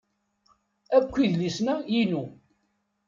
[0.97, 2.23] Akk idlisen-a inu.